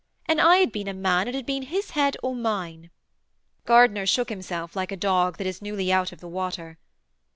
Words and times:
'An 0.25 0.39
I 0.39 0.57
had 0.57 0.71
been 0.71 0.87
a 0.87 0.95
man 0.95 1.27
it 1.27 1.35
had 1.35 1.45
been 1.45 1.61
his 1.61 1.91
head 1.91 2.17
or 2.23 2.33
mine.' 2.33 2.89
Gardiner 3.65 4.07
shook 4.07 4.29
himself 4.29 4.75
like 4.75 4.91
a 4.91 4.97
dog 4.97 5.37
that 5.37 5.45
is 5.45 5.61
newly 5.61 5.93
out 5.93 6.11
of 6.11 6.21
the 6.21 6.27
water. 6.27 6.79